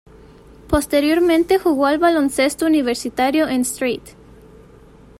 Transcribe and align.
Posteriormente 0.67 1.59
jugó 1.59 1.85
al 1.85 1.99
baloncesto 1.99 2.65
universitario 2.65 3.47
en 3.47 3.61
St. 3.61 4.01